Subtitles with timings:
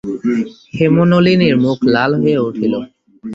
[0.77, 2.73] হেমনলিনীর মুখ লাল হইয়া উঠিল।